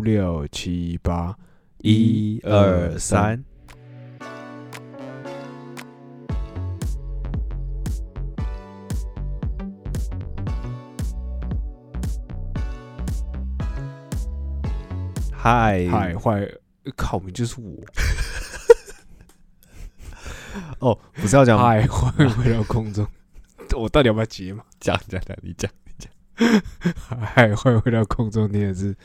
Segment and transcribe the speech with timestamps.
[0.00, 1.36] 五六七八，
[1.82, 3.44] 一二三，
[15.30, 16.50] 嗨嗨，坏，
[16.96, 17.70] 靠，明就是我。
[20.80, 23.06] 哦，不是要讲嗨，欢迎回到空中。
[23.76, 24.64] 我到底要不要接嘛？
[24.80, 26.10] 讲讲讲，你讲你讲。
[27.20, 28.96] 嗨，欢迎回到空中，你也是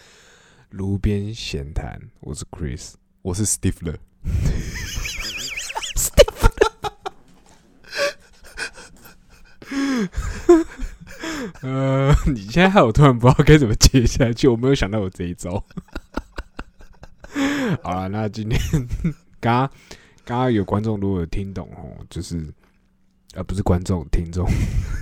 [0.76, 1.98] 炉边闲谈。
[2.20, 3.95] 我是 Chris，我是 Stifler。
[11.62, 15.63] 呃，你现在害我突然不知道该怎么接下去，我没有想到有这一招。
[17.82, 18.60] 好了，那今天
[19.40, 19.71] 刚
[20.26, 22.46] 刚刚有观众如果有听懂哦，就是
[23.34, 24.46] 呃不是观众听众，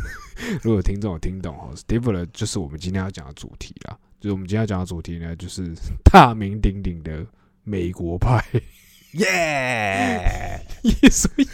[0.62, 3.98] 如果有听众有听懂哦，Stifler 就是我们今天要讲的主题啦。
[4.24, 5.70] 就是我们今天要讲的主题呢，就是
[6.10, 7.26] 大名鼎鼎的
[7.66, 8.42] 美国派。
[9.20, 10.66] 耶！
[10.84, 11.46] 耶稣一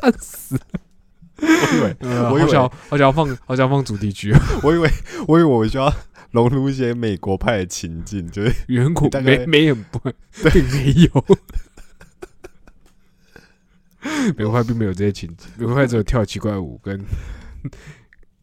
[0.00, 0.62] 烂死了。
[1.38, 4.88] 我以为呃，我以为好想好想要放好想要放主题曲啊，我以为
[5.26, 5.92] 我以为我需要
[6.30, 11.26] 融入一些美国派的情境，就是远古大概没没有不并没有，
[14.36, 17.04] 美国派并没有这些情景，美国派只有跳奇怪舞跟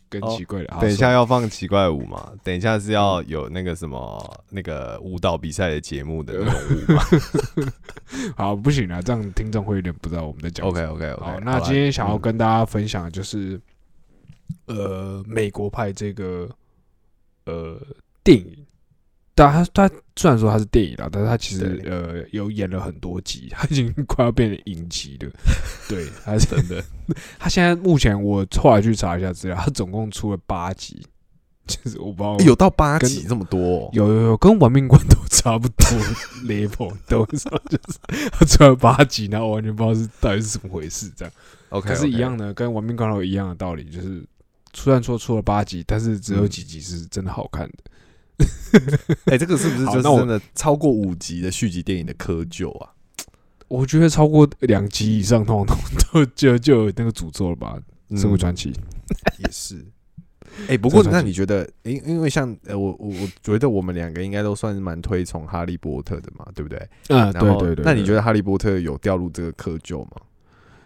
[0.09, 0.73] 跟哦奇怪的。
[0.73, 7.03] 好等一下要放奇怪舞嘛，等一下是要有那个什么那个舞蹈比赛的节目的那种舞嘛。
[8.35, 10.83] 好不行啊，这样听众会有点不知道我们在讲 OK。
[10.85, 13.59] OK OK，好，那今天想要跟大家分享的就是，
[14.65, 16.49] 呃，美国派这个
[17.45, 17.79] 呃
[18.23, 18.65] 电影，
[19.39, 25.31] 但他他虽然说他是电影啦，但是他其实呃有演了很多集，他已经快要变成影集了。
[25.87, 26.83] 对，他是真的。
[27.39, 31.01] 他现在目前我后来去查一下资料，他总共出了八集，
[31.65, 35.87] 就是我不知道欸有到八集这么多哦，有有有，跟亡命关头 差不多
[36.43, 37.59] level，懂我意思吗？
[37.69, 37.97] 就是
[38.31, 41.33] 他出了八集，然后我完全不知道是到底是怎么回事，这样。
[41.69, 44.21] OK，可是，一样的，跟亡命关头一样的道理，就是
[44.73, 47.75] 虽然说出了八集，但是只有几集是真的好看的。
[49.25, 52.91] 哎，这个是不是就是真的超过五集的续集电影的窠臼啊？
[53.67, 55.77] 我觉得超过两集以上，通常
[56.13, 57.77] 都都就就有那个诅咒了吧？
[58.09, 58.73] 嗯生活传奇，
[59.37, 59.85] 也是。
[60.67, 66.89] 哎，不过那你觉得，因因为像呃，我我我觉得我们两个应该都算是蛮推崇哈利波特的嘛，对不对？
[67.09, 67.85] 嗯，对对对。
[67.85, 68.21] 那你觉得？
[68.21, 70.13] 哈利波特有掉入这个窠臼吗？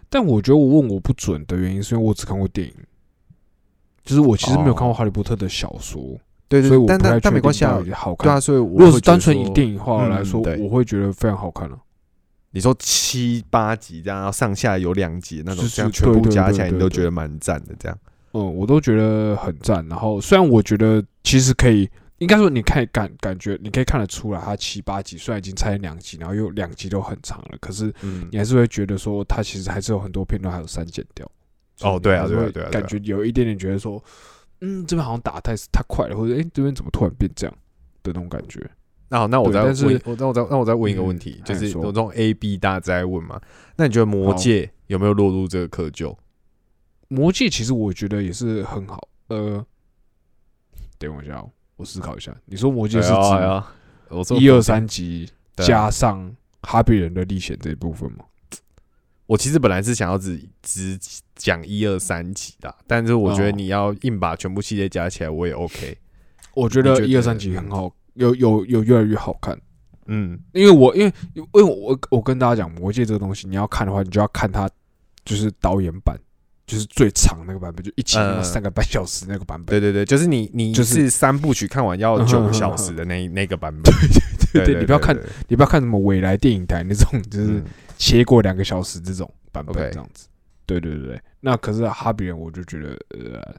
[0.09, 2.73] 但我觉得我问我不准的原因，是因为我只看过电影，
[4.03, 6.19] 就是我其实没有看过哦哈利波特的小说，
[6.49, 11.77] 对对所以，我但但但没关系啊好看对啊，所以我如果是会觉得单纯以说电影化来说，嗯我会觉得非常好看了、
[12.51, 17.73] 你说七八集这样，然后上下有两集那种，这样全部加起来，你都觉得蛮赞的。
[17.79, 17.97] 这样，
[18.33, 19.83] 嗯，我都觉得很赞。
[19.87, 21.89] 然后虽然我觉得其实可以，
[22.19, 31.29] 应该说你看感感觉你可以看得出来，它七八集虽然已经拆成两集，然后又两集都很长了，可是嗯你还是会觉得说它其实还是有很多片段还有删减掉。
[31.81, 34.01] 哦对啊对啊对啊感觉有一点点觉得说，
[34.65, 37.53] 嗯，这边好像打太太快了，或者哎、诶这边怎么突然变这样
[38.01, 38.65] 的那种感觉。
[39.09, 43.41] 那好，那我再问，我那我再那我再问一个问嗯题，就是有这种 A B 大家在问嘛？
[43.75, 46.15] 那你觉得魔界有没有落入这个窠臼？
[47.09, 49.63] 魔界其实我觉得也是很好，呃，
[50.97, 52.33] 等我一下哦，我思考一下。
[52.45, 53.67] 你说魔界是哎指呀
[54.07, 58.23] 我说一二，三集加上哈比人的历险这一部分吗？
[59.33, 60.95] 我其实本来是想要只只
[61.35, 65.97] 讲一二三集的，但是我觉得哦你要硬把全部系列加起来，我也 OK。
[66.53, 69.59] 我觉得得一二三集很好，有有有越来越好看。
[70.05, 74.69] 嗯，因为我因为因为我我跟大家讲，魔戒这个东西，你要看的话，你就要看它
[75.25, 76.15] 就是导演版，
[76.67, 79.65] 就是最长那个版本，就一集他妈呃三个半小时那个版本。
[79.65, 83.91] 对对对，就是你你就是是三部曲看完要九个小时的那 那个版本。
[84.53, 85.17] 对对对，你不要看，
[85.47, 87.63] 你不要看什么未来电影台那种，就是
[88.03, 90.27] 嗯切过两个小时这种版本这样子。
[90.65, 93.55] 对对对对，那可是哈比人，我就觉得呃，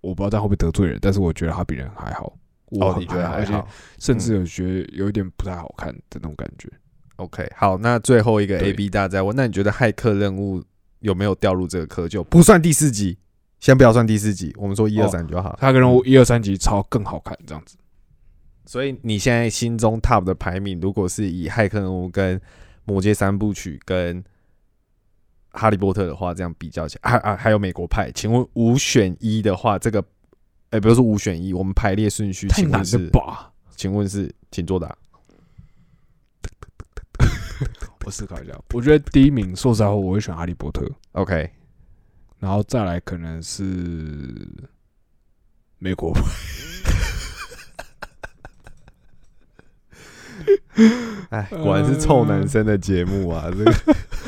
[0.00, 2.32] 我不知道这样会不会得罪人，但是我觉得哈比人还好。
[2.66, 3.68] 我你觉得好而且还好
[3.98, 6.68] 甚至有觉得有一点不太好看的那种感觉。
[7.16, 10.62] ？OK，好，那最后一个 A B 大在问，那你觉得骇客任务
[11.00, 12.24] 有没有掉入这个窠臼？
[12.24, 13.18] 不算第四集，
[13.60, 15.56] 先不要算第四集，我们说一二哦三就好。
[15.60, 17.76] 他跟我一二三集超更好看，这样子。
[18.64, 22.40] 所以你现在心中 top 的排名，如果是以骇客任务跟
[22.84, 24.22] 魔戒三部曲跟
[25.50, 30.02] 哈利波特的话，这样比较起来，还啊还有美国派，请问五选一的话，这个
[30.70, 33.10] 哎、不是说五选一，我们排列顺序，太难了请问是？
[33.10, 33.52] 吧？
[33.76, 34.96] 请问是，请作答。
[38.04, 41.50] 我思考一下，我觉得第一名，说实在话，我会选哈利波特，OK，
[42.38, 43.64] 然后再来可能是
[45.78, 46.22] 美国派。
[51.30, 53.46] 哎，果然是臭男生的节目啊！
[53.50, 53.72] 这个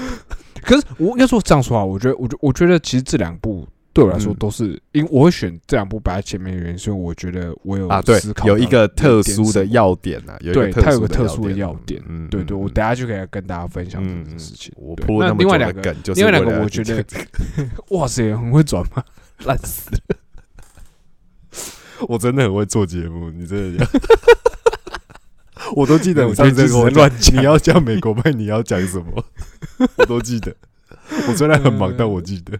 [0.62, 14.72] 可是我应该说这样说啊，我觉得，我觉，我觉得其实这两部对我来说嗯都是，因为我会选这两部摆在前面的原因，是因为我觉得我有啊，对有一个特殊的要点啊，有一对，个它有个特特殊的要点，嗯，对对，我嗯等下就可以跟大家分享这嗯件事情。
[14.76, 17.04] 我那么另外两个，的梗，就是另外两为了要个我觉得，
[17.96, 19.04] 哇塞，很会转吗？
[19.44, 19.98] 烂死了！
[22.08, 23.86] 我真的很会做节目，你真的。
[25.76, 29.24] 我都记得我你上次跟我乱讲，你要讲美国派，你要讲什么，
[29.96, 30.54] 我都记得。
[31.28, 32.58] 我虽然很忙， 嗯但我记得。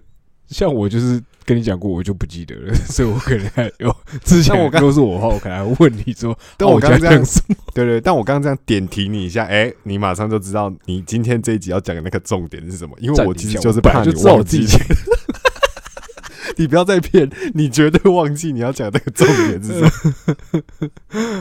[0.48, 7.24] 像我就是跟你讲过，我就不记得了， 所以我可能还有之前我刚如果是我的话，我可能还会问你说，但哦我刚我刚刚这样？
[7.74, 14.66] 对对，但我刚刚这样点题你一下，哎、你马上就知道你今天这一集要讲的那个重点是什么，因为我其实就是怕你忘记。
[16.56, 20.90] 你不要再骗，你绝对忘记你要讲那个重点是什么。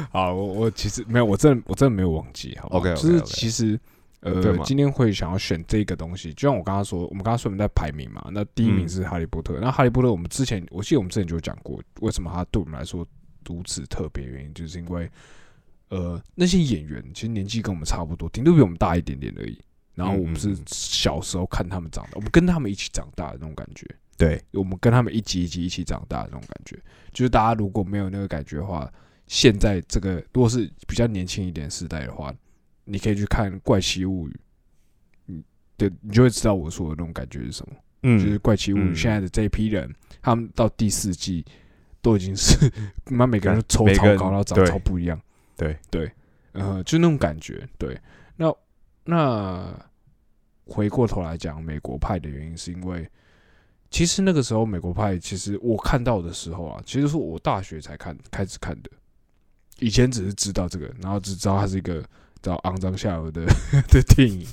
[0.11, 3.79] 好，我我其实没有，我真的我真的没有忘记，好不好 OK，OK，OK 就是其实
[4.21, 13.05] 呃嘛，今天会想要选这个东西，就像我刚刚说，我们刚刚说我们在排名嘛，那第一名嗯是哈利波特，那哈利波特我们之前我记得我们之前就有讲过，为什么它对我们来说
[13.47, 15.09] 如此特别，原因就是因为
[15.89, 19.59] 呃那些演员其实年纪跟我们差不多，顶多比我们大一点点而已。
[19.95, 23.85] 然后我们是小时候看他们长大，我们跟他们一起长大的那种感觉。
[24.17, 26.77] 对，我们跟他们一级一级一起长大的那种感觉。
[27.11, 28.91] 就是大家如果没有那个感觉的话，
[29.27, 32.33] 现在这个如果是比较年轻一点时代的话，
[32.85, 34.31] 你可以去看《怪奇物语》，
[35.27, 35.43] 嗯，
[35.77, 37.75] 对，你就会知道我说的那种感觉是什么。
[38.03, 41.45] 嗯就是《嗯，怪奇物语》嗯现在的这一批人，他们到第四季
[42.01, 42.71] 都已经是，
[43.09, 45.19] 妈每个人都抽超高，然后长对超不一样。
[45.55, 46.11] 对对，
[46.51, 47.67] 呃，就那种感觉。
[47.77, 47.97] 对，
[48.35, 48.53] 那
[49.05, 49.73] 那
[50.65, 53.09] 回过头来讲美国派的原因，是因为
[53.93, 58.89] 其实那个时候美国派，其实我看到的时候啊，其实是我大学才看开始看的，
[59.77, 62.03] 以前只是知道这个，然后只知道它是一个
[62.41, 63.45] 叫肮脏下流的
[63.89, 64.47] 的电影。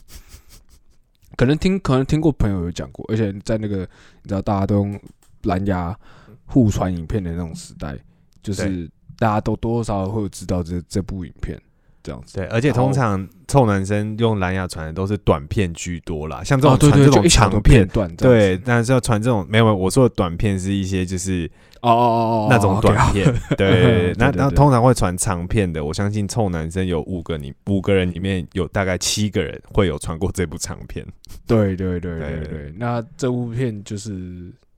[1.38, 3.78] 可能听可能听过朋友有讲过，而且在那个
[4.22, 5.00] 你知道大家都用
[5.44, 5.98] 蓝牙
[6.44, 7.98] 互传影片的那种时代，
[8.42, 11.58] 就是大家都多多少少会有知道这这部影片
[12.02, 12.38] 这样子。
[12.38, 21.50] 对，而且通常臭男生用蓝牙传的都是短片居多啦，像这种传这种长片片，段对，但是要传这种没有没有，我说的短片是一些就是
[21.82, 31.06] 哦哦哦哦，那种短片， 对，那那通常会传长片的，我相信臭男生有五个你五个人里面有大概七个人会有传过这部长片，
[31.46, 32.74] 对对对对对对。
[32.76, 34.10] 那这部片就是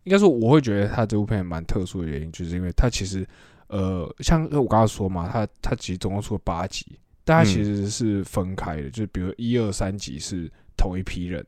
[0.04, 3.26] 应该说，我会觉得他这部片蛮特殊的原因，就是因为他其实
[3.68, 7.52] 呃，像我刚刚说嘛，他他其实总共出了八集，但它嗯。
[7.52, 11.44] 其实是分开的，就是比如一二三集是同一批人，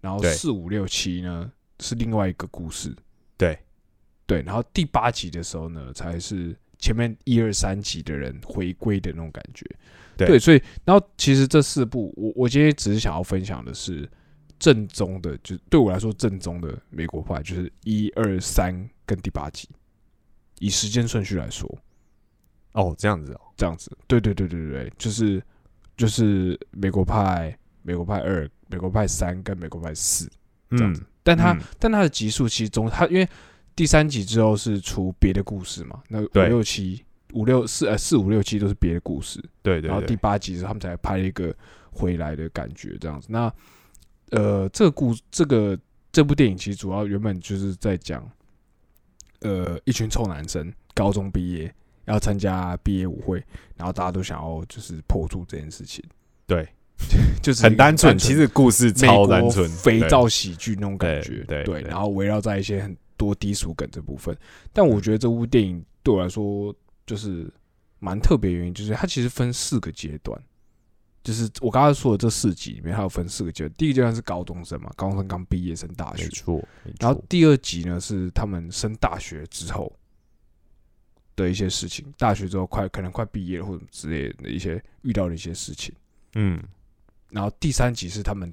[0.00, 0.32] 然后对。
[0.32, 2.94] 四五六七呢是另外一个故事，
[3.36, 3.58] 对。
[4.26, 9.66] 对，然后第八集的时候呢，才是前面一二三集的人回归的那种感觉。
[10.16, 14.08] 对所以然后其实这四部，我我今天只是想要分享的是
[14.58, 19.68] 正宗的，就对我来说正宗的美国派，就是一二三跟第八集，
[20.60, 21.66] 以时间顺序来说，
[22.72, 23.90] 哦，这样子哦，这样子。
[24.06, 25.42] 对对对对对对，就是
[25.96, 30.30] 就是美国派、美国派二、美国派三跟美国派四。
[30.70, 31.02] 这样子。
[31.22, 33.28] 但它、嗯但它的集数其实中，它因为
[33.74, 41.54] 第三集之后是出别的故事嘛，那五六七五六四呃四五六七都是别的故事，对对然后第，八集的时候他们才拍了一个
[41.90, 43.26] 回来的感觉这样子。
[43.30, 43.52] 那
[44.30, 45.78] 呃，这个故这个
[46.12, 48.24] 这部电影其实主要原本就是在讲，
[49.40, 51.72] 呃，一群臭男生高中毕业
[52.10, 53.42] 要参加毕业舞会，
[53.76, 56.04] 然后大家都想要就是破处这件事情，
[56.46, 56.68] 对，
[57.42, 64.36] 就是很单纯，其实故事超单纯，肥皂喜剧那种感觉，对对对然后围绕在一些很多低俗梗这部分。
[64.72, 66.74] 但我觉得这部电影对我来说
[67.06, 67.50] 就是
[67.98, 70.40] 蛮特别，原因就是它其实分四个阶段，
[71.22, 73.74] 就是我刚才说的这四集里面，它有分四个阶段。
[73.76, 79.92] 第一个阶段是高中生嘛，高中生刚毕业升大学，没错，然后第二集呢是他们升大学之后
[81.42, 85.94] 的一些事情，大学之后快可能快毕业了或者之类的一些遇到的一些事情。
[86.34, 86.62] 嗯，
[87.30, 88.52] 然后第三集是他们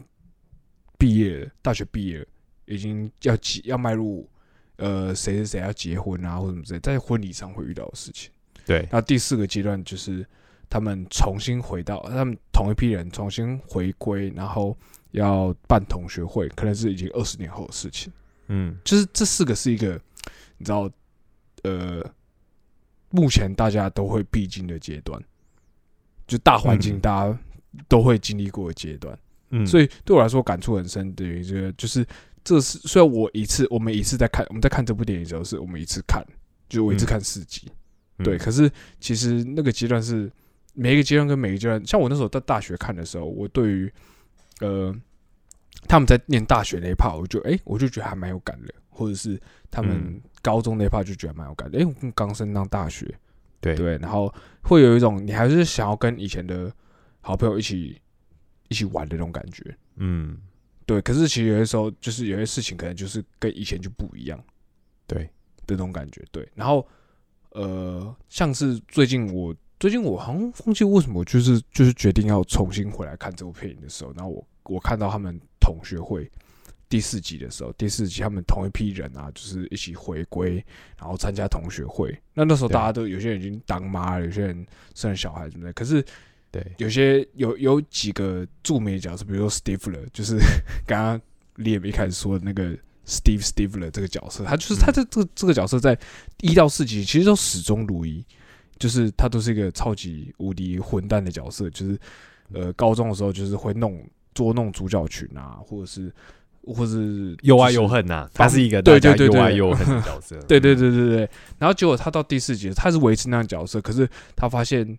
[0.97, 2.25] 毕业了，大学毕业了，
[2.65, 4.27] 已经要结要迈入
[4.77, 8.31] 呃谁谁谁要结婚啊或者什么之类，在婚礼上会遇到的事情。
[8.65, 10.25] 对，那第四个阶段就是
[10.69, 14.77] 他们重新回到他们同一批人重新回归，然后
[15.11, 18.11] 要办同学会，可能是已经二十年后的事情。
[18.47, 19.99] 嗯，就是这四个是一个
[20.57, 20.89] 你知道
[21.63, 22.03] 呃，
[23.17, 25.19] 目前大家都会必经的阶段，
[26.27, 26.99] 就大环境嗯。
[26.99, 27.39] 大家
[27.87, 29.17] 都会经历过的阶段。
[29.49, 32.07] 嗯，所以以对我来说感触很深的原因，就是就是
[32.43, 36.23] 这是虽然我一次我们一次在看我们在看这部电影的时候，是我们一次看，
[36.69, 37.07] 就是我一次嗯。
[37.07, 37.71] 看四集，
[38.23, 40.31] 对，可是其实那个阶段是
[40.73, 43.91] 每一个阶段跟每个阶段，像我那时候在大学看的时候，我对于
[44.59, 44.93] 呃
[45.87, 49.39] 他们在念大学那一 part，我就哎、我就觉得还蛮有感的，或者是
[49.69, 53.05] 他们嗯高中那一 part 就觉得蛮有感的，哎、我们刚升上大学，
[53.61, 56.73] 对对，然后会有一种你还是想要跟以前的
[57.21, 58.01] 好朋友一起
[58.69, 60.37] 一起玩的那种感觉，嗯，
[60.85, 61.01] 对。
[61.01, 64.41] 可是其实有些时候，就是有些事情可能就是跟以前就不一样
[65.05, 65.23] 对，
[65.65, 66.47] 的那种感觉，对。
[66.55, 66.87] 然后
[67.51, 76.29] 呃，像是最近我最近我好像忘记为什么，就是就是决定要重新回来看这部片影的时候，然后我我看到他们同学会。
[76.89, 80.63] 第四集的时候，第四集他们同一批人啊，就是一起回归，
[80.97, 82.17] 然后参加同学会。
[82.33, 84.65] 那那时候大家都有些人已经当妈了，有些人
[84.95, 85.73] 生了小孩什么的。
[85.73, 86.03] 可是
[86.49, 90.37] 对，有些有有几个著名的角色，比如说 Stifler，就是
[90.87, 91.21] 刚刚
[91.57, 92.71] Liam 一开始说的那个
[93.05, 95.97] Steve Stifler 这个角色，他就是嗯他这这个这个角色在
[96.39, 98.25] 一到四集其实都始终如一，
[98.79, 101.99] 就是他都是一个超级无敌混蛋的角色，就是
[102.53, 104.01] 呃高中的时候就是会弄
[104.33, 106.13] 捉弄主角群啊，或者是
[106.73, 110.37] 或是又爱又恨呐，帮他是一个对对对对又爱又恨的角色。
[110.47, 114.97] 对对嗯，对对对，然后结果他到第四集，他是维持那样角色，可是他发现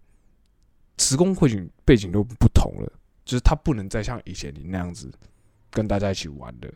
[0.98, 2.92] 时空背景背景都不同了，
[3.24, 5.10] 就是他不能再像以前你那样子
[5.70, 6.72] 跟大家一起玩的，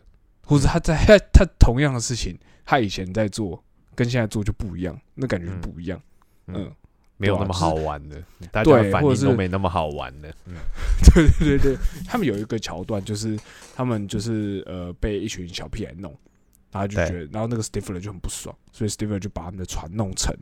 [0.46, 3.62] 或者他在他 他同样的事情，他以前在做
[3.94, 5.60] 跟现在做就不一样，那感觉就嗯。
[5.60, 6.00] 不一样。
[6.46, 6.54] 嗯。
[6.56, 6.72] 嗯，
[7.16, 10.28] 没有那么好玩的，大家的反应都没那么好玩的。
[10.46, 10.54] 嗯
[11.14, 13.38] 对对对对，他们有一个桥段，就是
[13.74, 16.10] 他们就是呃被一群小屁孩弄，
[16.72, 20.36] 然后就觉得，然后那个 Stifler 就很不爽，所以 Stifler 就把他们的船弄沉。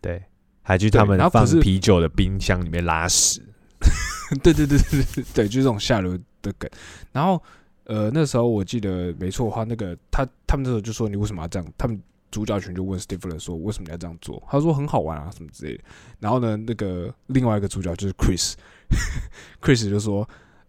[0.00, 0.22] 对，
[0.62, 3.42] 还去他们放啤酒的冰箱里面拉屎。
[4.42, 6.70] 对对对对对对，就这种下流的梗。
[7.12, 7.42] 然后
[7.84, 11.72] 呃，那时候我记得没错的话，那个他他们那时候就说你为什么要这样？
[11.78, 12.00] 他们
[12.30, 14.42] 主角群就问 Stifler 说为什么你要这样做？
[14.50, 15.84] 他说很好玩啊什么之类的。
[16.18, 20.28] 然后呢，那个另外一个主角就是 Chris，Chris 就说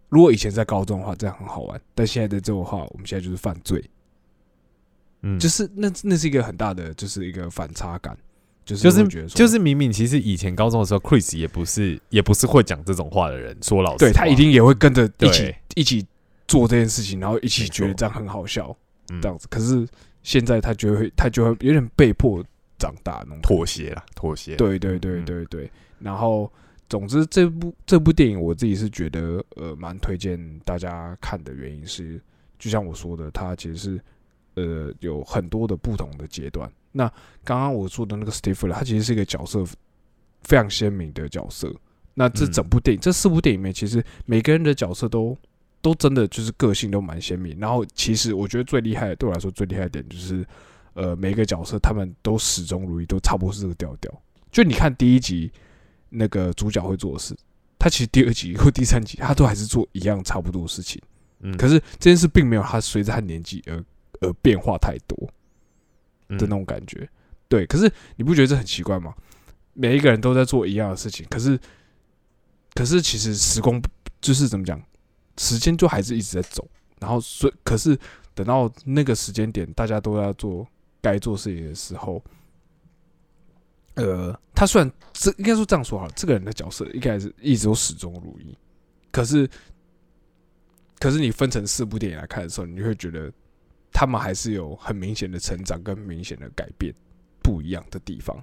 [0.10, 3.84] 如果以前在高中的话这样很好玩，但现在的这种话，我们现在就是犯罪，
[5.22, 8.18] 嗯，就是那那是一个很大的就是一个反差感。
[8.64, 16.06] 就是就是觉得就是明明其实以前高中的时候，Chris 也不是也不是会讲这种话的人，说老对他一定也会跟着一起一起
[16.48, 18.70] 做这件事情，然后一起觉得这样很好笑。
[19.10, 19.48] 嗯这样子。
[19.50, 19.86] 可是
[20.24, 22.44] 现在他就会，他就会有点被迫
[22.78, 23.40] 长大那种。
[23.42, 24.56] 妥协啦，妥协。
[24.56, 25.72] 对对对嗯对对。
[26.00, 26.52] 然后，
[26.90, 32.22] 总之这部这部电影我自己是觉得呃蛮推荐大家看的原因是，
[32.60, 34.02] 就像我说的，它其实是
[34.56, 36.72] 呃有很多的不同的阶段。
[36.92, 37.08] 那
[37.44, 39.64] 刚刚我说的那个 Stifler，他其实是一个角色
[40.44, 41.74] 非常鲜明的角色。
[42.14, 45.38] 那这嗯整部电影，这四部电影里面，其实每个人的角色都
[45.82, 47.58] 都真的就是个性都蛮鲜明。
[47.60, 50.46] 然后，其实我觉得最厉害，对我来说最厉害的点就是，
[50.94, 54.12] 呃，每个角色他们都始终如一，都差不多是这个调调。
[54.52, 55.52] 就你看第一集
[56.10, 57.36] 那个主角会做的事，
[57.80, 61.02] 他其实第二集或第三集他都还是做一样差不多的事情。
[61.40, 63.84] 嗯可是这件事并没有他随着他年纪而
[64.20, 65.18] 而变化太多。
[66.30, 67.10] 嗯的那种感觉。
[67.50, 69.14] 对，可是你不觉得这很奇怪吗？
[69.74, 71.60] 每一个人都在做一样的事情，可是
[72.74, 73.82] 可是其实时光
[74.22, 74.82] 就是怎么讲，
[75.38, 76.68] 时间就还是一直在走。
[77.00, 77.98] 然后所以可是
[78.34, 80.68] 等到那个时间点，大家都要做
[81.02, 82.24] 该做事情的时候，
[83.96, 88.56] 呃，他虽然这应该说这样说好了，这个人的角色应该是一直都始终如一，
[89.12, 89.50] 可是
[91.00, 93.32] 可是你分成四部电影来看的时候，你就会觉得
[93.92, 96.94] 他们还是有很明显的成长跟明显的改变，
[97.42, 98.40] 不一样的地方。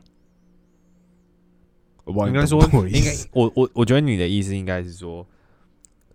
[2.05, 5.25] 我应该说应该我我我觉得你的意思应该是说，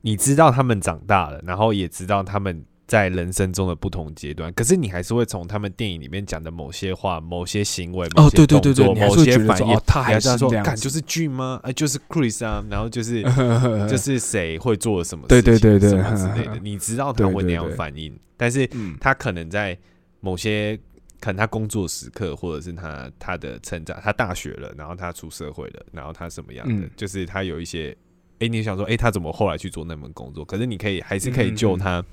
[0.06, 11.60] 你知道他们长大了，然后也知道他们在人生中的不同阶段，可是你还是会从他们电影里面讲的某些话、某些行为、某哦，些动作某些反应哦，，他还是说这样子，干就是 Jim 吗？
[11.64, 19.78] 哎，就是 Chris 啊，然后就是就 就是谁会做什么对事情，对对对什么 之类的，你知道他对会那样反应，但是嗯，他可能在
[20.20, 20.78] 某些
[21.22, 26.90] 可能他工作时刻，或者是他他的成长，他大学了，然后他出社会了，然后他什么样的，嗯。
[26.98, 27.96] 就是他有一些，
[28.44, 30.44] 哎、你想说，哎、他怎么后来去做那门工作？
[30.44, 32.04] 可是你可以还是可以就他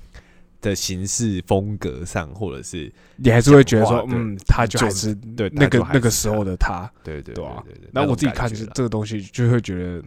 [0.61, 6.89] 的行事风格上，或者是你还是会觉得说，嗯，他就还是对那个那个时候的他。
[7.03, 10.03] 对对对啊对对，然后我自己看这这个东西，就会觉得，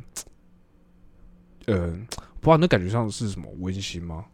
[1.75, 1.89] 呃，
[2.41, 4.25] 不知道那感觉上是什么温馨吗？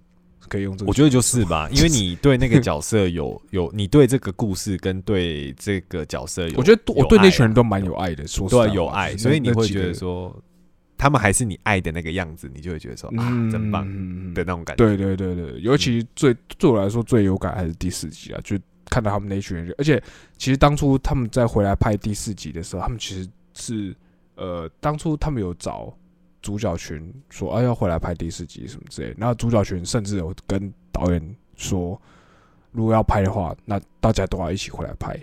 [0.48, 10.34] 可以用这个，我觉得就是吧，因为你 对那个角色有有，你对这个故事跟对这个角色有，我觉得我对那群人都蛮有爱的，说实对有爱，所以你会觉得说，
[11.00, 14.84] 他们还是你爱的那个样子，你就会觉得说啊，真棒嗯的那种感觉。
[14.84, 18.54] 对对对对，尤其最对我来说最有感还是第四集啊，就
[18.90, 20.02] 看到他们那一群人，而且
[20.36, 23.96] 其实当初他们在回来拍第四集的时候，他们其实是
[24.34, 25.90] 呃，当初他们有找
[26.42, 29.14] 主角群说，啊、要回来拍第四集什么之类的。
[29.16, 31.98] 然后主角群甚至有跟导演说，
[32.72, 35.18] 如果要拍的话，那大家都要一起回来拍。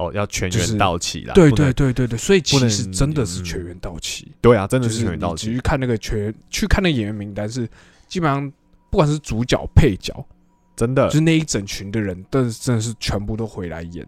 [0.00, 1.34] 哦，要全员到齐啦。
[1.34, 5.52] 对对对对对，所以其实真的是嗯全员到齐，对啊，真的是是全员到齐。
[5.52, 7.68] 去看那个全去看那个演员名单是
[8.08, 8.50] 基本上
[8.90, 10.26] 不管是主角配角，
[10.74, 14.06] 真的就是那一整群的人，但是真的是全部都回来演。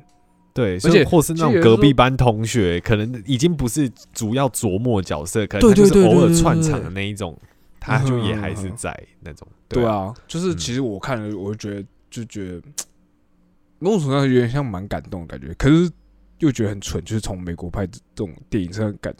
[0.55, 7.35] 对，而且或是那种隔壁班同学，可能已经不是主要琢磨角色，可能他就是偶尔串场的那一种，
[7.81, 9.49] 他就也还是嗯在那种。
[9.67, 12.63] 对啊，啊，就是嗯其实我看了，我就觉得就觉得
[13.83, 15.91] 某种程度上有点像蛮感动的感觉，可是
[16.39, 19.15] 又觉得很蠢，就是从美国派这种电影上感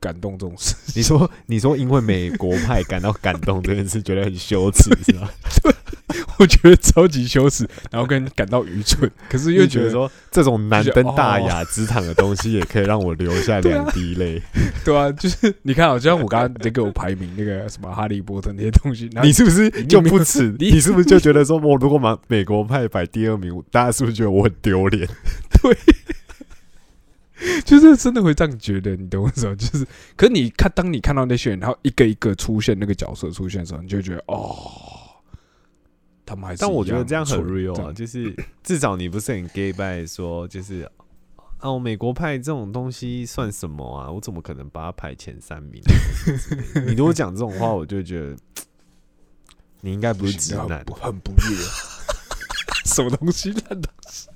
[0.00, 0.74] 感动这种事。
[0.94, 5.30] 你说你说因为美国派感到感动这件事， 觉得很羞耻是吧？
[6.38, 14.42] 我觉得超级羞耻，然后跟感到愚蠢， 可是又觉得说这种难登大哦雅之堂的东西，也可以让我流下 两滴泪。
[14.84, 20.54] 对啊，就是你看，好像我刚刚在给我排名那个什么哈利波特那些东西，你是不是就不耻？
[20.58, 25.06] 你你是不是就觉得说，我如果把美国派摆第二名，大家是不是觉得我很丢脸？
[25.62, 25.76] 对
[27.64, 29.54] 就是真的会这样觉得，你懂我意思吗？
[29.54, 29.86] 就是，
[30.16, 34.56] 可是你看，当你看到那些人，然后一个一个出现那个角色出现的时候，你就觉得哦，
[36.28, 40.86] 他们还是但我觉得这样很 real 啊，就是 至少你不是很 gay 拜说，就是
[41.60, 44.10] 哦，美国派这种东西算什么啊？
[44.10, 45.82] 我怎么可能把它排前三名？
[46.86, 48.36] 你如果讲这种话，我就觉得
[49.80, 50.84] 你应该不是直男很。
[50.84, 51.56] 不很不悦，
[52.84, 54.28] 什么东西烂东西？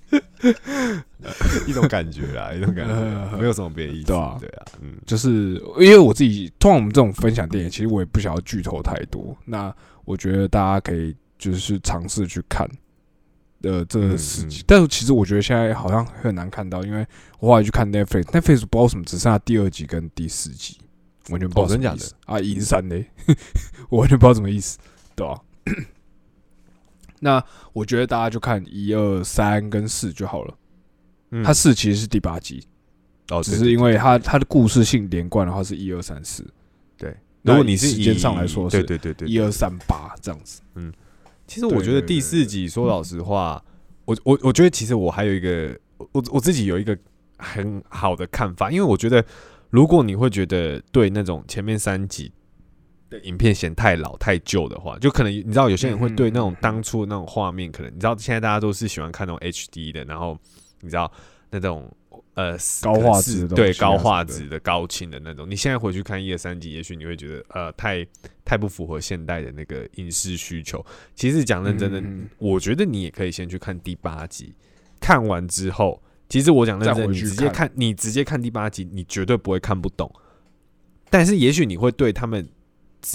[1.66, 4.06] 一种感觉啦，一种感觉没有什么别的意思。
[4.06, 9.36] 对啊对啊，嗯，就是因为我自己，通常我们这种分享电影，其实我也不想要剧透太多。
[9.44, 11.14] 那我觉得大家可以
[11.50, 12.64] 就是尝试去看，
[13.62, 14.60] 呃，这嗯四集。
[14.60, 17.04] 嗯但是其实我觉得现在好像很难看到，因为
[17.40, 20.78] 我后来去看 Netflix，Netflix 不知道什么只剩下第二集跟第四集，
[21.30, 23.10] 完全不知道什么意思、啊，银山嘞，
[23.90, 24.78] 我完全不知道什么意思，
[25.16, 25.40] 对吧、
[27.18, 30.54] 那我觉得大家就看一二三跟四就好了。
[31.30, 31.42] 嗯。
[31.42, 32.64] 它四其实是第八集，
[33.30, 36.46] 哦，只是因为它它的故事性连贯的话是一二三四，
[36.96, 40.60] 对，如果你是时间上来说是对对对对，一二三八这样子。
[41.52, 43.62] 其实我觉得第四集，说老实话，
[44.06, 45.78] 我我我觉得其实我还有一个，
[46.12, 46.96] 我我自己有一个
[47.36, 49.22] 很好的看法，因为我觉得
[49.68, 52.32] 如果你会觉得对那种前面三集
[53.10, 60.38] 的影片嫌太老太旧的话，就可能你知道有些人会对那种当初的那种画面，可能你知道现在大家都是喜欢看那种 HD 的，然后
[60.80, 61.12] 你知道
[61.50, 61.94] 那种。
[62.34, 68.06] 呃，高画质对高画质的高清的那种，你现在回去看一二三集，也许你会觉得呃太
[68.42, 70.82] 太不符合现代的那个影视需求。
[71.14, 72.02] 其实讲认真的，
[72.38, 74.54] 我觉得你也可以先去看第八集，
[74.98, 80.10] 看完之后，其实我讲认真，你直接看，你直接看第八集，你绝对不会看不懂。
[81.10, 82.48] 但是也许你会对他们，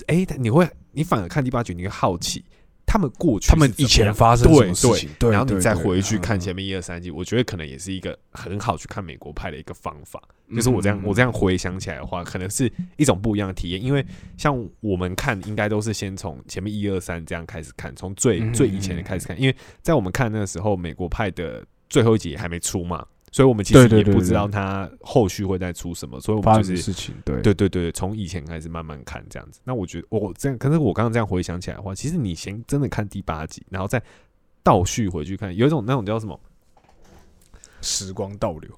[0.05, 2.45] 哎、你会，你反而看第八集，你会好奇
[2.87, 10.19] 他们过去他们以前发生什么事情，对，然后你再回去看嗯前面一二三集，我觉得可能也是一个很好去看美国派的一个方法。
[10.55, 13.83] 就是我这样嗯我这样回想起来的话，可能是一种不一样的体验。
[13.83, 14.03] 因为
[14.37, 19.37] 像我们看，应该都是先从前面一二三这样开始看，从最嗯最以前的开始看。
[19.39, 29.59] 因为在我们看那个时候，美国派的最后一集还没出嘛，所以我们其实也不知道他后续会再出什么，所以我们就是事情，对对对对，从以前开始慢慢看这样子。
[29.63, 34.01] 那我觉得我这样，可是我刚刚这样回想起来的话，其实你先真的看第八集，然后再
[34.63, 36.39] 倒叙回去看，有一种那种叫什么？
[37.79, 38.69] 时光倒流，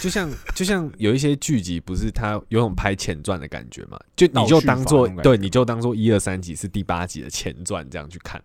[0.00, 3.98] 就像就像有一些剧集，不是它有种拍前传的感觉嘛？
[4.14, 8.40] 就你就当做对，你就当做一二三集是第八集的前传这样去看。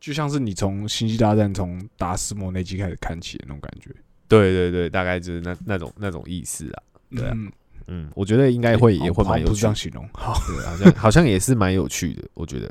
[0.00, 3.94] 就像是你从《星际大战》从达斯摩那集开始看起的那种感觉，
[4.28, 6.82] 对对对，大概就是那那种那种意思啊。
[7.10, 7.32] 对啊。
[7.34, 7.52] 嗯，
[7.86, 12.68] 嗯，我觉得应该会也会好像不是这样蛮有趣的，形容，好，对， 好像好像也是蛮有趣的，我觉得。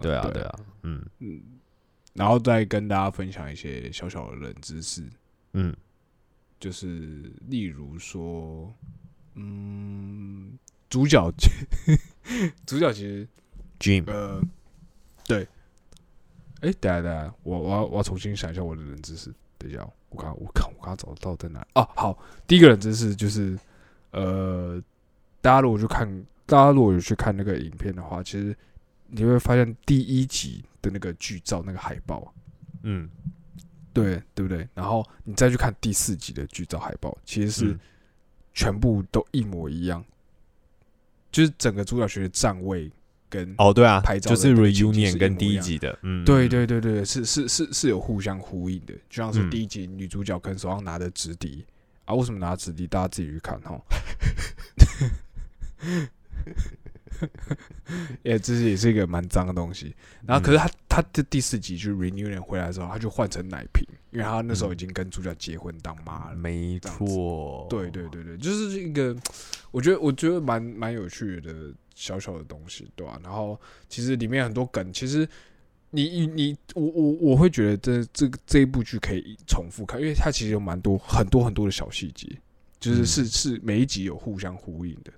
[0.00, 0.42] 对啊，对。
[0.42, 1.04] 啊，嗯。
[1.18, 1.40] 嗯，
[2.14, 5.02] 然后再跟大家分享一些小小的冷知识，
[5.52, 5.74] 嗯，
[6.60, 8.72] 就是例如说，
[9.34, 11.32] 嗯，主角
[12.66, 13.28] 主角其实
[13.78, 14.40] Jim，呃，
[15.26, 15.46] 对，
[16.60, 21.66] 哎、等一下等一下，我我要我要重新想一下我的冷知识，等一下，我看我看我刚找到在哪里？
[21.74, 23.58] 哦，好，第一个人真是就是，
[24.10, 24.82] 呃，
[25.40, 28.56] 大家如果去看，大家如果有去看那个影片的话，其实
[29.06, 32.32] 你会发现第一集的那个剧照那个海报，
[32.82, 33.08] 嗯，
[33.92, 34.68] 对对不对？
[34.74, 37.80] 然后你再去看第四集的剧照海报，其实是嗯。
[38.54, 40.04] 全部都一模一样，
[41.30, 42.90] 就是整个主角群的站位
[43.28, 51.64] 跟哦，对啊拍，照就是 reunion 跟第一集的，嗯，对嗯，对对对，是是是是有互相呼应的，就像是嗯第一集女主角跟手上拿的纸笛
[52.04, 52.86] 啊，为什么拿纸笛？
[52.86, 53.78] 大家自己去看哈。
[58.22, 59.94] 也这是也是一个蛮脏的东西。
[60.24, 66.36] 然后可是他他的第四集就 reunion 回来的时候，他就换成奶瓶，因为他那时候已经跟主角结婚当妈了。
[66.36, 69.16] 没错，对对对对，就是一个，
[69.72, 71.52] 我觉得我觉得蛮蛮有趣的
[71.98, 75.28] 小小的东西，对吧、然后其实里面很多梗，其实
[75.90, 82.28] 你你你我我我会觉得这这个这一部剧可以重复看，因为它其实有蛮多很多很多的小细节，
[82.78, 83.06] 就是嗯。
[83.06, 85.12] 是是每一集有互相呼应的，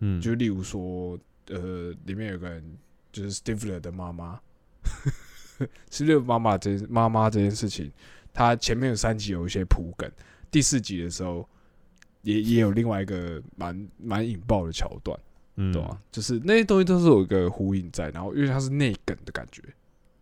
[0.00, 2.76] 嗯，就例如说，呃，里面有个人
[3.12, 4.40] 就是 Stifler 的妈妈，
[5.90, 7.92] Stifler 妈妈这妈妈这件事情，
[8.34, 10.10] 他前面有三集有一些铺梗，
[10.50, 11.48] 第四集的时候
[12.22, 15.16] 也也有另外一个蛮蛮引爆的桥段，
[15.56, 19.62] 嗯对吧、就是那些东西都是有一个呼应在，然后因为它是内梗的感觉，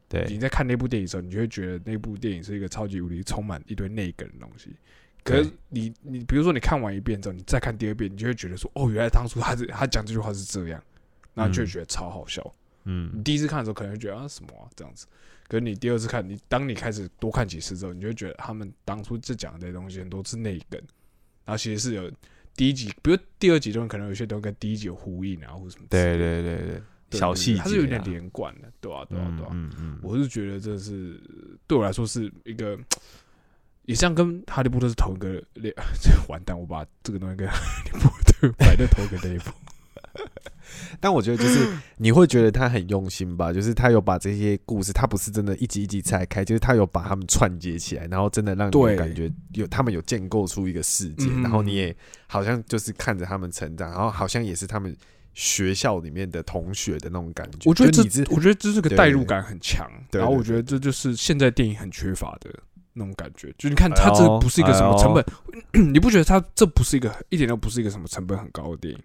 [0.08, 4.74] 对，你在看那部电影的时候，你就会觉得那部电影是一个超级无敌充满一堆内梗的东西。
[5.22, 10.82] 可是你你比如说你看完一遍之后，你再看第二遍，你就会觉得说，哦，原来当初他是他讲这句话是这样，
[11.34, 12.42] 然后就会嗯觉得超好笑。
[12.84, 15.06] 嗯你嗯第一次看的时候可能会觉得啊什么啊这样子，
[15.46, 20.80] 可是你第二次看，你当你开始多看几次之后，你就会觉得他们当初这讲的这些东西很多是内梗，
[21.44, 22.10] 然后其实是有
[22.58, 26.56] 第一集，比如第二集中可能有些都跟第一集有呼应啊，或者什么对，对对
[27.08, 29.50] 对，小细节啊，它是有点连贯的，对啊对啊对啊。
[29.52, 31.22] 嗯嗯，我是觉得这是
[31.68, 32.76] 对我来说是一个，
[33.84, 39.52] 也像跟哈利波特是同一个类，这 完蛋，我把这个东西跟哈利波特摆在同一个 level。
[41.00, 51.94] 但我觉得就是 你会觉得他很用心吧，就是他有把这些故事，他不是真的一集一集拆开，就是他有把他们串接起来，然后真的让你感觉有他们有建构出一个世界，嗯然后你也
[52.26, 54.96] 好像就是看着他们成长，然后好像也是他们
[55.34, 57.68] 学校里面的同学的那种感觉。
[57.68, 62.50] 我觉得这我觉得这是个代入感很强，然后我觉得这就是现在电影很缺乏的
[62.94, 63.54] 那种感觉。
[63.56, 65.24] 就你看，它这不是一个什么成本，
[65.92, 69.00] 你不觉得它这不是一个一点都不是一个什么成本很高的电影？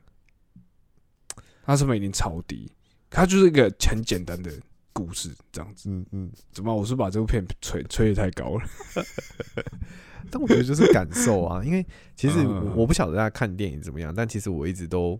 [1.64, 2.72] 它成本已经超低，
[3.10, 4.52] 它就是一个很简单的
[4.92, 5.90] 故事这样子。
[5.90, 6.76] 嗯嗯，怎么？
[6.76, 8.64] 我是把这部片吹吹的太高了？
[10.30, 15.20] 但我觉得就是感受啊，因为其实嗯我我不晓得大家看电影怎么样，但其实我一直都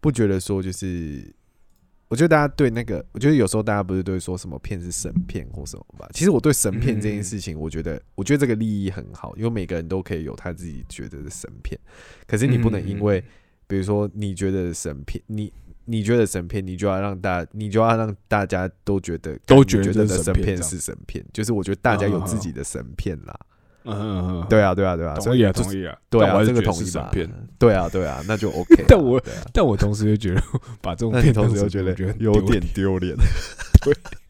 [0.00, 1.34] 不觉得说就是，
[2.08, 6.08] 我觉得大家对那个，我觉得有时候大家不是都会说什么片是神片或什么吧？
[6.12, 11.78] 其实我对神片这件事情，我觉得我觉得这个利益很好，因为每个人都可以有他自己觉得的神片，
[12.26, 13.22] 可是你不能因为
[13.72, 15.50] 比如说你觉得神片，你。
[15.84, 23.36] 你觉得神片，你就要让大，你就要让大家都觉得都觉觉得这是得的神片是神片，就是我觉得大家有自己的神片啦。
[23.84, 27.28] 嗯嗯嗯，对啊，对啊，对啊，所同意啊，同意啊，对啊，这个同意吧片。？
[27.58, 28.84] 对啊，对啊，那就 OK 啊。
[28.86, 29.20] 但我
[29.52, 30.40] 但我同时又觉得
[30.80, 33.16] 把这种片当同时又觉得有点丢脸。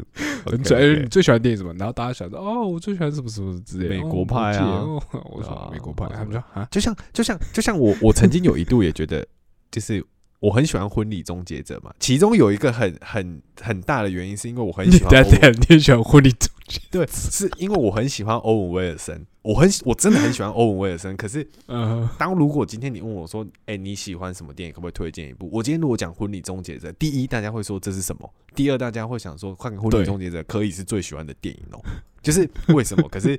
[0.46, 1.72] 很你最喜欢电影什么？
[1.74, 3.94] 然后大家想着哦，我最喜欢什么什么之类的。
[3.94, 9.26] 美哦国派啊我说啊美国派，他们说啊，就像就像就像我我曾经有一度也觉得，
[9.70, 10.04] 就是
[10.40, 16.80] 我很喜欢《婚礼终结者》嘛，其中有一个很很很大的原因是因为我很喜欢你也喜欢婚礼终结？
[16.90, 21.16] 对，是因为我很喜欢欧文威尔森，我很我真的很喜欢欧文威尔森。
[21.16, 25.48] 可是嗯，当如果今天你问我说，哎、你喜欢什么电影，可不可以推荐一部？
[25.52, 28.32] 我今天如果讲《婚礼终结者》，第一大家会说这是什么？
[28.54, 31.80] 第二大家会想说，看《婚礼终结者》可以是最喜欢的电影哦、
[32.22, 33.08] 就是为什么？
[33.08, 33.38] 可是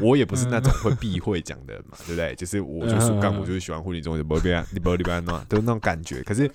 [0.00, 2.34] 我也不是那种会避讳讲的人嘛，对不对？
[2.36, 6.22] 就是我就说干，嗯我就是喜欢《婚礼终结者》，不会你不会安诺，都是那种感觉。
[6.22, 6.48] 可是，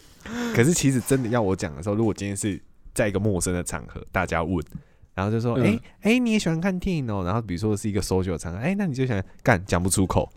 [0.55, 2.57] 可是其实真的要我讲的时候，如果今天是
[2.93, 4.63] 在一个陌生的场合，大家问。
[5.13, 7.23] 然后就说，嗯哎、哎、你也喜欢看电影哦？
[7.25, 10.29] 然后比如说是一个 social 场合，哎、那你就想干讲不出口。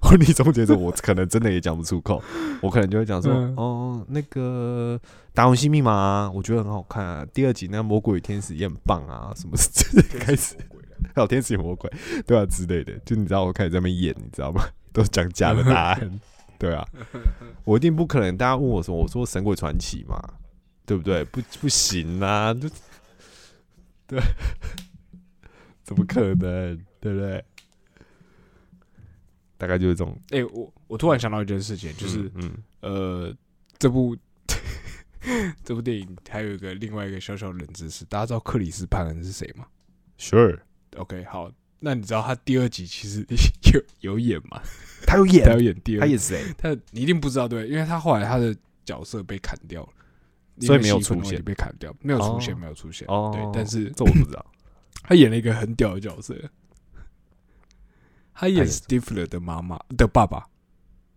[0.00, 2.22] 婚礼终结者，我可能真的也讲不出口，
[2.62, 4.96] 我可能就会讲说，嗯哦，那个
[5.34, 7.26] 《达文西密码》啊，我觉得很好看啊。
[7.34, 10.54] 第二集那魔鬼与天使也很棒啊，什么之类开始
[11.16, 11.90] 还有天使与魔鬼，
[12.24, 14.64] 对啊之类的，就你知道我开始在那边演，你知道吗？
[14.92, 16.20] 都讲假的答案，
[16.60, 16.86] 对啊，
[17.64, 18.36] 我一定不可能。
[18.36, 20.22] 大家问我说，我说《神鬼传奇》嘛，
[20.86, 21.24] 对不对？
[21.24, 22.68] 不不行啊，就
[24.08, 24.20] 对，
[25.84, 26.36] 怎么可能？
[27.00, 27.44] 对不对？
[29.56, 33.36] 大概就是这种，哎，我我突然想到一件事情，就是嗯，呃，
[33.78, 34.16] 这部
[35.64, 39.66] 这部电影还有一个另外一个小小的冷知识，大家知道克里斯潘恩是谁吗
[40.18, 43.24] Sure，？OK，好，那你知道他第二集其实
[44.00, 44.60] 有有演吗？
[45.06, 46.42] 他有演他有演第二，他演谁？
[46.56, 49.92] 他你一定不知道对，因为他后来他的角色被砍掉了，
[50.60, 53.06] 所以没有出现被砍掉，没有出现，哦没有出现。
[53.08, 54.44] 哦对，但是这我不知道。
[55.04, 56.34] 他演了一个很屌的角色，
[58.34, 60.48] 他演 Stifler 的妈妈的爸爸。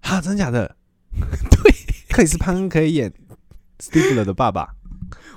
[0.02, 0.76] 哈，真假的？
[1.12, 1.72] 对，
[2.10, 3.14] 克里斯潘恩可以演
[3.80, 4.76] Stifler 的爸爸。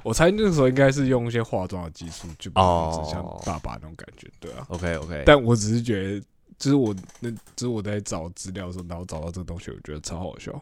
[0.05, 4.65] 我猜那个时候应该是用一些化妆的技术，就不哦是像爸爸那种感觉，对啊。
[4.69, 6.27] OK OK，但我只是觉得，
[6.59, 10.53] 就是我那，就是我在找资料的时候，然后找到这个东西，我觉得超好笑。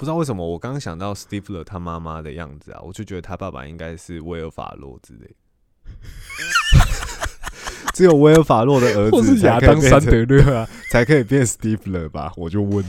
[0.00, 5.36] 不知道为什么我刚刚想到 Stifler 他妈妈的样子啊，我就觉得他爸爸应该是威尔法洛之类。
[7.92, 10.66] 只有威尔法洛的儿或子是亚当·山德勒啊。
[10.90, 12.32] 才可以变 Stifler 吧？
[12.38, 12.82] 我就问。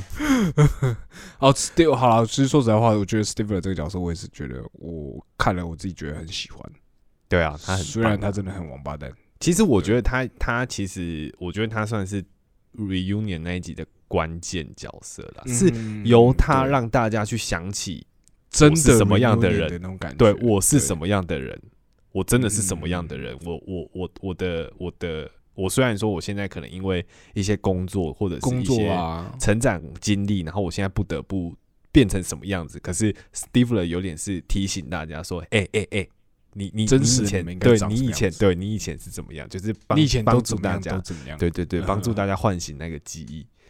[1.39, 6.61] 哦，Steve 好了，其实说实在话，我觉得 Steve 这个角色，我也是觉得我看了我自己觉得很喜欢。
[7.27, 12.23] 对啊，他很虽然他真的很王八蛋，其实我觉得他他其实我觉得他算是
[12.77, 18.05] reunion 那一集的关键角色啦，是嗯由他让大家去想起，
[18.49, 20.17] 真的什么样的人的那种感觉。
[20.17, 21.57] 对我是什么样的人，
[22.11, 31.55] 我真的是什么样的人，我我我我的我的我虽然说我现在可能因为一些工作或者是工作一些啊，成长经历，然后我现在不得不
[31.91, 36.07] 变成什么样子，可是 Stifler 有点是提醒大家说，哎哎哎。
[36.53, 39.47] 你你真实你以前你们应该长对你以前对你以前是怎么样？
[39.47, 41.37] 就是帮你以前帮都怎么样，助大家都怎么样？
[41.37, 43.60] 对对对，嗯帮助大家唤醒那个记忆，嗯，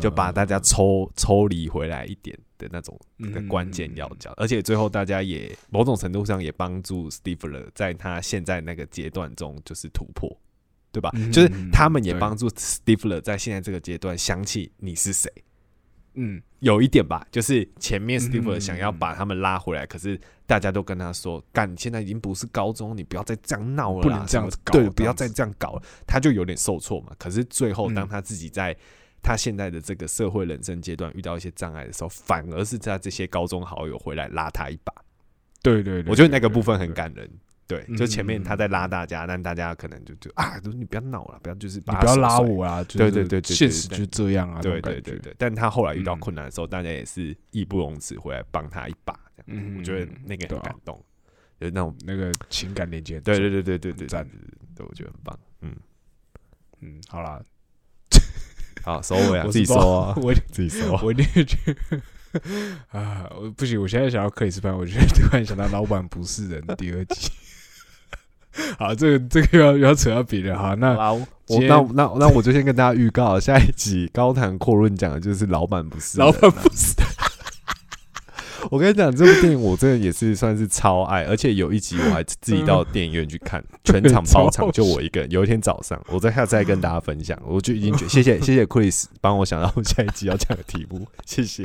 [0.00, 4.32] 就把大家抽抽离回来一点的那种嗯的关键要角。
[4.36, 10.28] 而且最后大家也某种程度上也帮助 Stifler 在他现在那个阶段中就是突破，
[10.90, 11.10] 对吧？
[11.14, 15.30] 嗯就是他们也帮助 Stifler 在现在这个阶段想起你是谁。
[16.20, 27.12] 嗯，有一点吧，就是前面嗯 Stifler 想要把他们拉回来，可是大家都跟他说：“干，你现在已经不是高中，你不要再这样闹了，不能这样子搞对，不要再这样搞了。”他就有点受挫嘛。
[27.20, 28.76] 可是最后，嗯当他自己在
[29.22, 34.92] 他现在的这个社会人生阶段遇到一些障碍的时候，反而是在这些高中好友回来拉他一把。
[35.62, 36.92] 对对对，我觉得那个部分很。
[36.92, 37.30] 感人。
[37.68, 42.82] 对，嗯就前面他在拉大家，但大家可能就就啊，都你不要闹了，不要就是你不要拉我啊！
[42.84, 44.62] 就是对对对现实就是这样啊！
[44.62, 50.98] 对对对对，但他后来遇到嗯困难的时候，大家也是义不容辞回来帮他一把，这样嗯，我觉得那个很感动，
[51.60, 54.38] 就是那种那个情感连接对对对对对对对很赞对，
[54.76, 55.38] 对我觉得很棒。
[55.60, 55.76] 嗯，
[56.80, 57.38] 嗯，好啦，
[58.82, 61.00] 好收尾 啊，我自己是不知道收啊，我自己收。
[61.02, 61.56] 我一定觉
[61.90, 62.00] 得
[62.90, 67.30] 啊，我不行，我现在想到克里斯潘，我觉得突然想到《老板不是人》第二集。
[68.78, 76.94] 好，这个这个要要扯到别人哈，那，我那那那我就先跟大家预告，下一集高谈阔论讲的就是老板不是老板不是
[78.70, 85.30] 我跟你讲，这部电影我真的也是算是超爱，而且有一集我还自己到电影院去看， 全场包场，就我一个人。
[85.30, 91.64] 有一天早上，我在下次再跟大家分享，我就已经觉谢谢谢谢 Chris 帮我想到下一集要讲的题目，谢谢。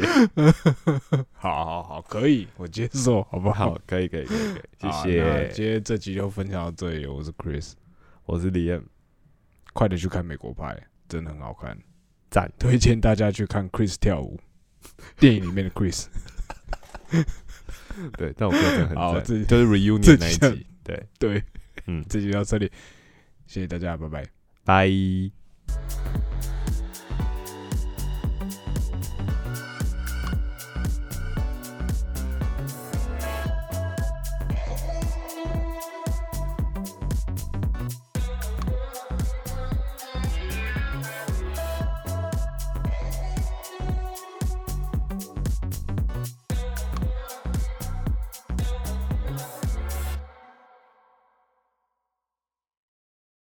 [1.33, 3.71] 好好好，可以，我接受，好不好？
[3.71, 5.49] 好，可以可以可以可以，谢谢。
[5.53, 7.71] 今天这集就分享到这里，我是 Chris，
[8.25, 8.81] 我是李彦，
[9.73, 10.65] 快点去看《美国派》，
[11.09, 11.77] 真的很好看，
[12.29, 12.51] 赞。
[12.59, 14.39] 推荐大家去看 Chris 跳舞，
[15.19, 16.05] 电影里面的 Chris。
[18.17, 20.65] 对，但我歌真的很赞，好这就是 reunion 那一集集。
[20.83, 21.43] 对，对，
[21.87, 22.71] 嗯，这集到这里，
[23.47, 24.25] 谢谢大家，拜拜。
[24.65, 26.32] 拜。